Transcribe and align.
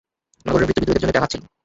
মাগুরির 0.45 0.67
মৃত্যু 0.67 0.81
বিদ্রোহীদের 0.81 1.01
জন্য 1.01 1.11
একটি 1.11 1.19
আঘাত 1.21 1.31
ছিল। 1.33 1.41